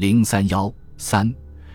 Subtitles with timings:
[0.00, 1.30] 零三幺三，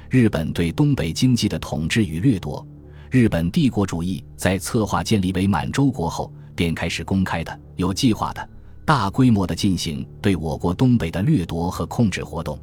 [0.09, 2.65] 日本对东北经济的统治与掠夺。
[3.11, 8.49] 日本帝国主义在策划建立伪满洲国后，便开始公开的、有计划的、
[8.83, 12.59] 大规模的进行对我国东北的掠夺和控制活动。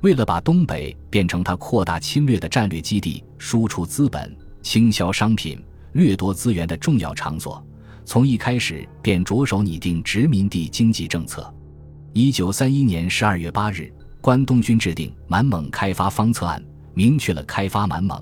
[0.00, 5.62] 为了把东北变成他扩大侵略的战略基地、输出资本、倾销商品、
[5.92, 7.62] 掠夺资源的重要场所，
[8.06, 11.54] 从一开始便着手拟定殖民地经济政策。
[12.14, 13.92] 一九三一年十二月八日。
[14.24, 18.18] 关东军制定满蒙开发方策案，明确了开发满蒙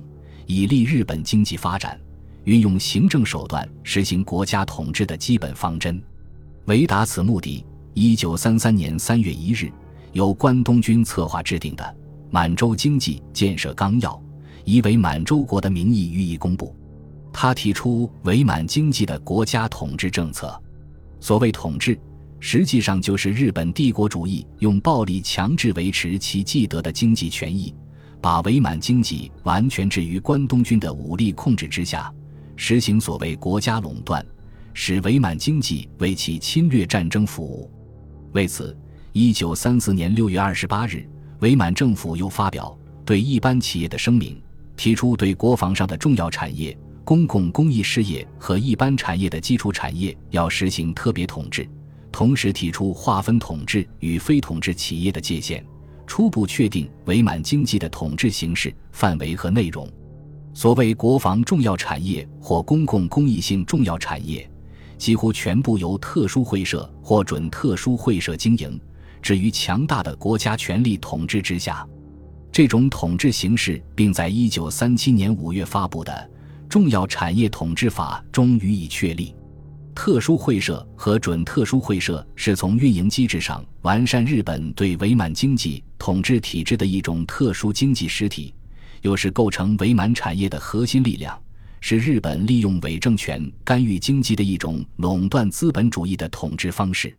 [0.46, 1.96] 以利日本经济发展、
[2.42, 6.02] 运用行政手段实行国家统治的基本方针。
[6.64, 9.70] 为达此目的，一九三三年三月一日，
[10.10, 11.84] 由关东军策划制定的
[12.32, 14.10] 《满洲经济建设纲要》，
[14.64, 16.74] 以伪满洲国的名义予以公布。
[17.32, 20.60] 他提出伪满经济的国家统治政策。
[21.20, 21.96] 所谓统治。
[22.44, 27.72] 实际上就是日本帝国主义用暴力强制维持其既得的经济权益，
[28.20, 32.12] 把伪满经济完全置于关东军的武力控制之下，
[32.56, 34.26] 实行所谓国家垄断，
[34.74, 37.70] 使伪满经济为其侵略战争服务。
[38.32, 38.76] 为此，
[39.12, 44.36] 一九三四年六月二十八日，伪满政府又发表对一般企业的声明，
[44.76, 51.64] 提出对国防上的重要产业、公共公益事业和一般产业的基础产业要实行特别统治。
[52.12, 55.64] 同时提出划分统治与非统治企业的界限，
[56.06, 59.90] 初步确定伪满经济的统治形式、范围和内容。
[60.54, 64.48] 所谓国防重要产业或公共公益性重要产业，
[64.98, 68.78] 几乎全部由特殊会社或准特殊会社经营，
[69.22, 71.84] 置于强大的国家权力统治之下。
[72.52, 76.12] 这种统治形式，并在一九三七年五月发布的
[76.68, 79.34] 《重要产业统治法》中予以确立。
[79.94, 88.54] 特殊会社和准特殊会社是从运营机制上完善日本对伪满经济统治体制的一种特殊经济实体，
[89.02, 91.40] 又是构成伪满产业的核心力量，
[91.80, 97.14] 是日本利用伪政权干预经济的一种垄断资本主义的统治方式。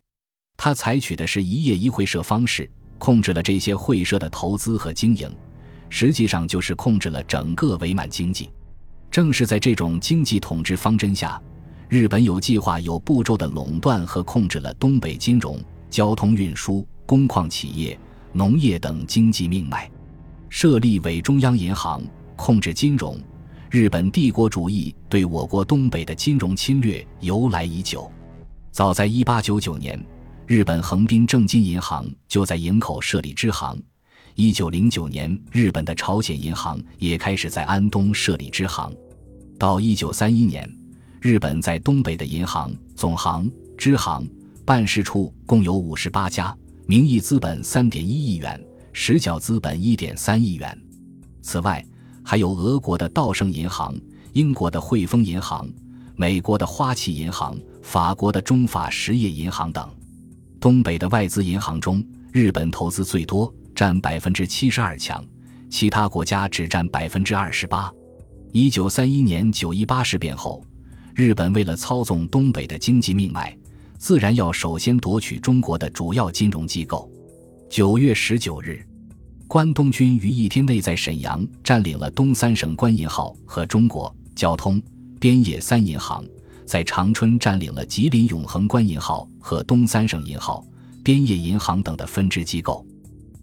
[0.58, 5.30] 他采取的是一业一会社方式，控制了这些会社的投资和经营，
[5.90, 8.50] 实际上就是控制了整个伪满经济。
[9.10, 11.42] 正是在这种经济统治方针下。
[11.94, 15.62] 日本有计划、有步骤地垄断和控制了东北金融、
[15.92, 17.96] 交通运输、工矿企业、
[18.32, 19.88] 农业等经济命脉，
[20.50, 22.02] 设立伪中央银行，
[22.36, 23.16] 控制金融。
[23.70, 28.12] 日本帝国主义对我国东北的金融侵略由来已久。
[28.72, 30.06] 早在1899年，
[30.48, 33.80] 日本横滨正金银行就在营口设立支行
[34.38, 38.92] ；1909年，日本的朝鲜银行也开始在安东设立支行。
[39.60, 40.83] 到1931年。
[41.24, 44.30] 日本在东北的银行、总行、支行、
[44.66, 46.54] 办事处共有五十八家，
[46.86, 48.62] 名义资本三点一亿元，
[48.92, 50.78] 实缴资本一点三亿元。
[51.42, 51.82] 此外，
[52.26, 53.96] 还有俄国的道盛银行、
[54.34, 55.66] 英国的汇丰银行、
[56.18, 59.90] 美国的花旗银行、法国的中法实业银行等。
[60.60, 65.26] 东北的外资银行中，日本投资最多，占百分之七十二强，
[65.70, 67.90] 其他国家只占百分之二十八。
[68.52, 70.62] 一九三一年九一八事变后。
[71.16, 73.56] 日本为了操纵东北的经济命脉，
[74.00, 77.08] 自然要首先夺取中国的主要金融机构。
[77.70, 78.84] 九月十九日，
[79.48, 84.82] 关东军于一天内在沈阳占领了东三省关银号和中国交通
[85.20, 86.26] 边野三银行，
[86.66, 90.66] 在长春占领了吉林永恒关银号和东三省银号、
[91.04, 92.84] 边野银行等的分支机构。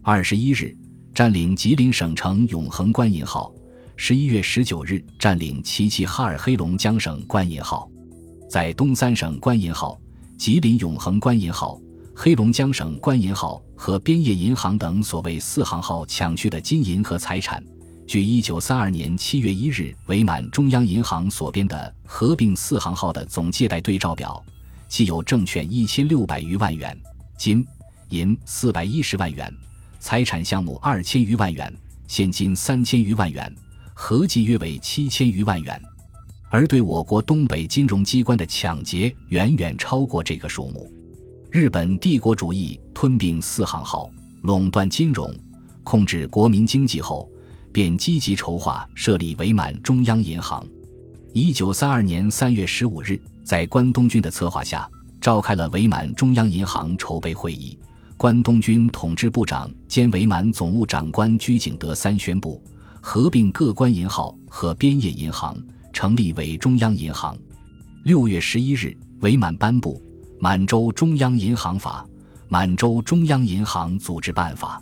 [0.01, 0.75] 二十一日，
[1.13, 3.53] 占领吉林省城永恒关银号。
[4.03, 7.87] 十一月十九日，占领齐齐哈尔黑龙江省官银号，
[8.49, 9.95] 在东三省官银号、
[10.39, 11.79] 吉林永恒官银号、
[12.15, 17.63] 黑龙江省官银号和边业银行等所谓四行号抢去的金银和财产。
[18.07, 24.43] 据一九三二年七月一日伪满中央银行所编的合并四行号的总借贷对照表，
[24.89, 26.99] 其有证券一千六百余万元，
[27.37, 27.63] 金
[28.09, 29.53] 银四百一十万元，
[29.99, 31.71] 财产项目二千余万元，
[32.07, 33.55] 现金三千余万元。
[34.03, 35.79] 合计约为七千余万元，
[36.49, 40.91] 而对我国东北金融机关的抢劫远远超过这个数目。
[41.51, 44.09] 日本帝国主义吞并四行号，
[44.41, 45.31] 垄断金融，
[45.83, 47.29] 控制国民经济后，
[47.71, 50.65] 便积极筹划设立伪满中央银行。
[51.31, 54.89] 一九三二年三月十五日，在关东军的策划下，
[55.21, 57.77] 召开了伪满中央银行筹备会议。
[58.17, 62.59] 关东军统治部长兼伪满总务长官居井德三宣布。
[63.01, 65.57] 合并各关银号和边业银行，
[65.91, 67.35] 成立伪中央银行。
[68.03, 70.01] 六月十一日，伪满颁布
[70.41, 72.05] 《满洲中央银行法》
[72.47, 74.81] 《满洲中央银行组织办法》。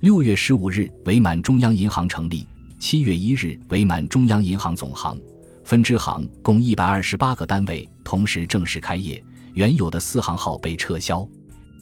[0.00, 2.46] 六月十五日，伪满中央银行成立。
[2.78, 5.20] 七月一日，伪满中央银行总行、
[5.62, 9.22] 分支行共一百二十八个单位同时正式开业，
[9.52, 11.28] 原有的四行号被撤销。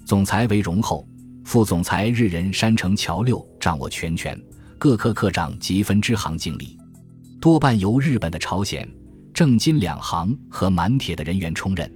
[0.04, 1.06] 总裁为荣厚，
[1.44, 4.36] 副总裁日人山城桥六掌握全权，
[4.78, 6.78] 各科科长及分支行经理
[7.40, 8.88] 多半由日本的朝鲜、
[9.34, 11.92] 正金两行和满铁的人员充任。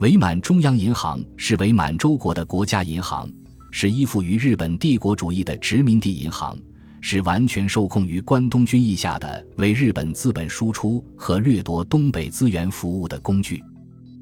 [0.00, 3.28] 伪满中央银行是伪满洲国的国家银行。
[3.72, 6.58] 是依附于日本帝国主义的殖民地银行，
[7.00, 13.62] 是完全受控于关东军意下的为日本资本输出和掠夺东北资源服务的工具。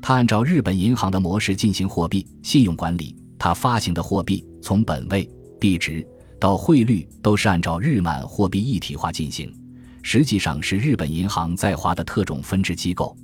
[0.02, 5.26] 它按照日本银行的模式进行货币信用管理，它发行的货币从本位、
[5.58, 6.06] 币值
[6.40, 9.52] 到汇率都是按照日满货币一体化进行，
[10.02, 13.16] 实际上是日本银行在华的特种分支机构。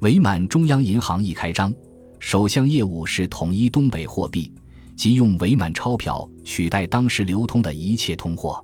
[0.00, 1.72] 伪满中央银行一开张，
[2.18, 4.52] 首项业务是统一东北货币。
[4.94, 8.62] 即用伪满钞票取代当时流通的一切通货，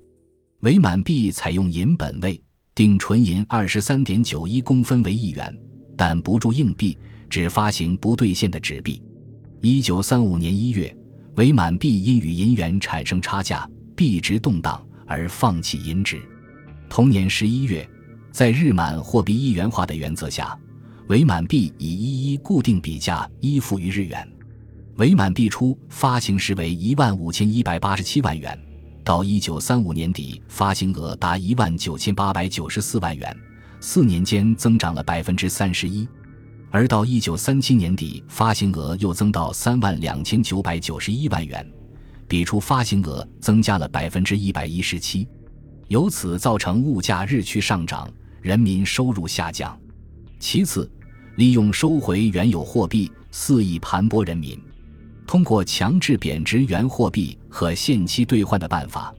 [0.61, 2.41] 伪满币采用银本位，
[2.75, 5.53] 定纯银二十三点九一公分为一元，
[5.97, 6.97] 但不铸硬币，
[7.31, 9.03] 只发行不兑现的纸币。
[9.63, 10.95] 一九三五年一月，
[11.37, 13.69] 伪满币因与银元产生差价，
[13.99, 16.23] 币值动荡而放弃银纸。
[16.89, 17.85] 同年十一月，
[18.31, 20.57] 在日满货币一元化的原则下，
[21.09, 24.25] 伪满币以一一固定比价依附于日元。
[24.99, 28.57] 伪满币初发行时为一万五千一百八十七万元，
[29.03, 33.37] 到一九三五年底发行额达一万九千八百九十四万元，
[33.81, 36.07] 四年间增长了百分之三十一，
[36.71, 41.69] 而到一九三七年底发行额又增到三万两千九百九十一万元，
[42.29, 45.27] 比出发行额增加了百分之一百一十七，
[45.89, 48.09] 由此造成物价日趋上涨，
[48.43, 49.77] 人民收入下降。
[50.39, 50.89] 其次，
[51.37, 54.61] 利用收回原有货币肆意盘剥人民。
[55.27, 59.13] 通过强制贬值原货币和限期兑换的办法，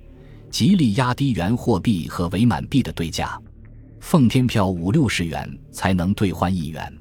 [0.50, 3.40] 极力压低原货币和伪满币的对价。
[4.00, 6.92] 奉天票五六十元才能兑换一元，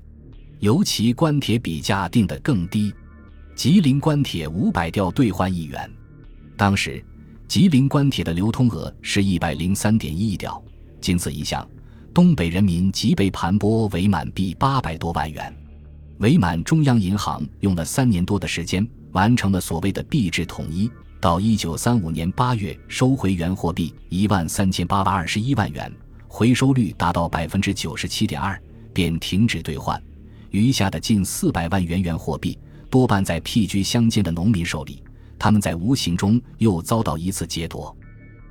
[0.59, 2.93] 尤其关铁比价定得更低，
[3.55, 5.91] 吉林关铁五百吊兑换一元。
[6.59, 7.03] 当时
[7.47, 10.63] 吉林关铁的流通额是一百零三点一亿吊，
[11.01, 11.67] 仅此一项，
[12.13, 15.57] 东北人民即被盘剥伪满币八百多万元。
[16.19, 18.87] 伪满中央银行用了三年多的时间。
[19.13, 20.89] 完成了所谓的币制统一，
[21.19, 25.91] 到一九三五年八月收回原货币一万三千八百二十一万元，
[26.29, 28.61] 回收率达到百分之九十七点二，
[28.93, 30.01] 便停止兑换。
[30.51, 32.59] 余下的近四百万元原货币
[32.91, 35.03] 多半在僻居乡间的农民手里，
[35.39, 37.97] 他们在无形中又遭到一次劫夺。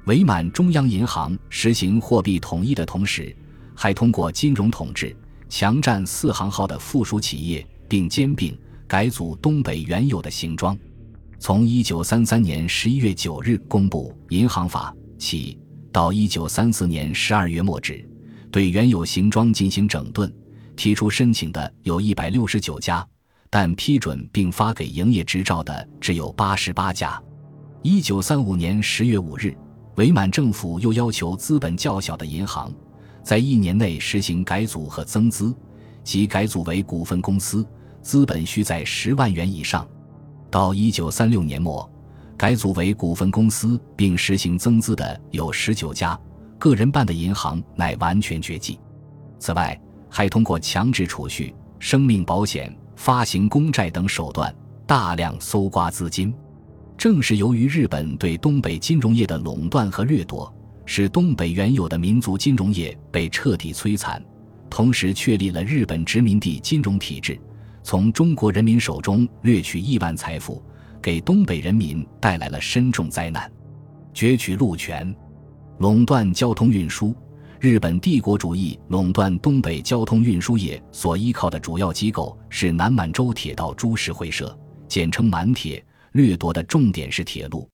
[0.06, 3.36] 伪满中央银行实行货币统一的同时，
[3.76, 5.16] 还通过金融统治
[5.50, 8.58] 强占四行号的附属企业，并兼并。
[8.90, 10.78] 改组东北原有的行装，
[11.40, 15.60] 从一九三三年十一月九日公布《银行法》起，
[15.92, 18.10] 到一九三四年十二月末止，
[18.50, 20.34] 对原有行装进行整顿。
[20.78, 23.06] 提出申请的有一百六十九家，
[23.50, 27.22] 但批准并发给营业执照的只有八十八家。
[27.82, 29.56] 一九三五年十月五日，
[29.96, 32.74] 伪满政府又要求资本较小的银行，
[33.24, 35.56] 在一年内实行改组和增资，
[36.04, 37.66] 即改组为股份公司。
[38.02, 39.86] 资本需在十万元以上。
[40.50, 41.90] 到一九三六年末，
[42.38, 46.18] 改组为股份公司并实行增资的有十九家，
[46.58, 48.80] 个人办的银行乃完全绝迹。
[49.40, 49.78] 此外，
[50.10, 54.54] 还通过强制储蓄、生命保险、发行公债等手段，
[54.86, 56.34] 大量搜刮资金。
[56.98, 60.52] 正是由于日本对东北金融业的垄断和掠夺，
[60.84, 64.22] 使东北原有的民族金融业被彻底摧残，
[64.68, 67.40] 同时确立了日本殖民地金融体制。
[67.84, 70.62] 从中国人民手中掠取亿万财富，
[71.00, 73.50] 给东北人民带来了深重灾难。
[74.12, 75.16] 攫取路权，
[75.78, 77.16] 垄断交通运输。
[77.60, 84.56] 日本帝国主义垄断东北交通运输业所依靠的主要机构是南满洲铁道株式会社，
[84.88, 85.84] 简称满铁。
[86.14, 87.70] 掠夺的重点是铁路。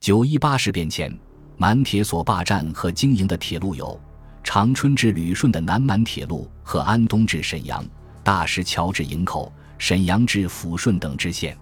[0.00, 1.12] 九一八事变前，
[1.56, 3.98] 满铁所霸占和经营的铁路有
[4.44, 7.84] 长春至旅顺的南满铁路和安东至沈阳。
[8.22, 11.56] 大石桥至营口、沈阳至抚顺等支线，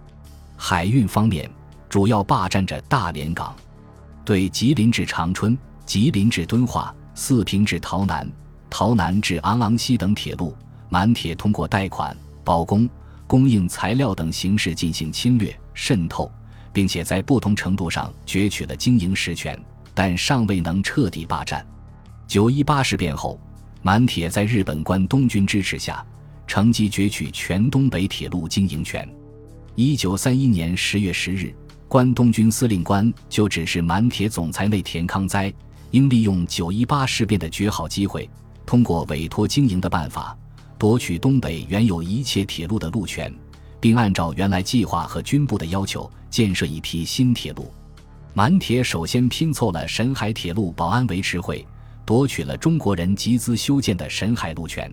[0.56, 1.48] 海运方面
[1.88, 3.54] 主要霸占着大连港。
[4.24, 5.56] 对吉林至长春、
[5.86, 8.30] 吉林至敦化、四平至洮南、
[8.70, 10.56] 洮南至昂昂溪等铁路，
[10.88, 12.88] 满铁通过贷款、包工、
[13.26, 16.30] 供应材料等形式进行侵略、渗透，
[16.72, 19.60] 并且在不同程度上攫取了经营实权，
[19.94, 21.66] 但尚未能彻底霸占。
[22.28, 23.36] 九一八事变后，
[23.82, 26.06] 满铁在日本关东军支持下。
[26.46, 29.06] 乘机攫取全东北铁路经营权。
[29.74, 31.52] 一九三一年十月十日，
[31.88, 35.52] 关东军司令官就指示满铁总裁内田康哉，
[35.90, 38.28] 应利用九一八事变的绝好机会，
[38.66, 40.36] 通过委托经营的办法，
[40.78, 43.34] 夺取东北原有一切铁路的路权，
[43.80, 47.72] 并按照原来计划和军部的要求建设一批新铁路。
[48.34, 51.66] 满铁首先拼凑了沈海铁路保安维持会，
[52.04, 54.90] 夺取了中国人集资修建的沈海路权。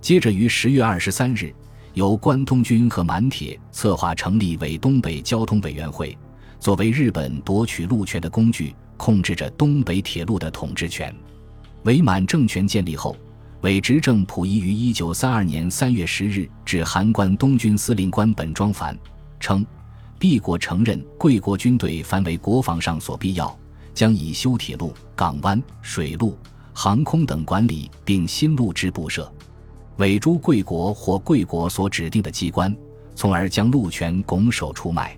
[0.00, 1.54] 接着于十月二十三日。
[1.94, 6.16] 由关东军和满铁策划成立伪东北交通委员会，
[6.58, 11.14] 作为日本夺取路权的工具，控制着东北铁路的统治权。
[11.84, 13.16] 伪满政权建立后，
[13.62, 18.96] 伪执政溥仪于一九三二年三月十日致函关东军司令官本庄繁，
[19.40, 19.66] 称
[20.18, 23.56] ：“必国承认贵国军队凡为国防上所必要，
[23.92, 26.38] 将以修铁路、港湾、水路、
[26.72, 29.32] 航空等管理，并新路之布设。”
[29.98, 32.74] 委诸贵国或贵国所指定的机关，
[33.14, 35.16] 从而将路权拱手出卖。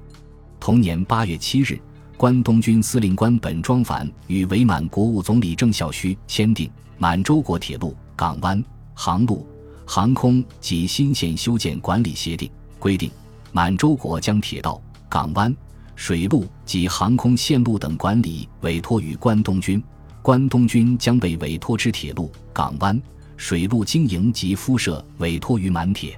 [0.58, 1.78] 同年八月七日，
[2.16, 8.62] 关东军司令官本庄繁与伪满国务总理郑孝胥签订《满洲国铁路、港湾、
[8.94, 9.46] 航路、
[9.84, 13.10] 航空及新线修建管理协定》，规定
[13.52, 15.54] 满洲国将铁道、港湾、
[15.96, 19.82] 水路及航空线路等管理委托于关东军，
[20.22, 23.00] 关东军将被委托之铁路、港湾。
[23.36, 26.16] 水路经营及敷设委托于满铁。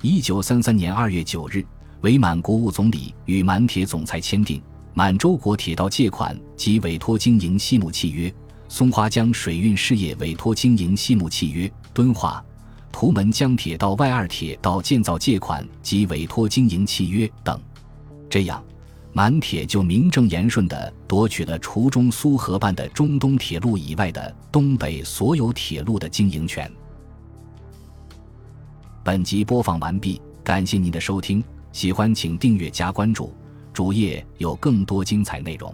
[0.00, 1.62] 一九三三年二月九日，
[2.00, 4.58] 伪满国务总理与满铁总裁签订
[4.96, 8.30] 《满洲国铁道借款及委托经营西木契约》、
[8.66, 12.42] 《松花江水运事业委托经营西木契约》、《敦化、
[12.90, 17.60] 图门江铁道外二铁道建造借款及委托经营契约》等。
[18.30, 18.64] 这样。
[19.12, 26.70] 满铁就名正言顺地夺取了除中苏合办的中东铁路以外的东北所有铁路的经营权。
[29.02, 33.32] 本集播放完毕，感谢您的收听，喜欢请订阅加关注，
[33.76, 35.70] 主页有更多精彩内容。